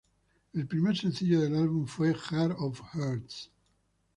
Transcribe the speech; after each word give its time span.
El 0.55 0.65
primer 0.65 0.97
sencillo 0.97 1.41
del 1.41 1.55
álbum 1.55 1.85
fue 1.85 2.15
"Jar 2.15 2.55
of 2.57 2.81
Hearts". 2.95 3.51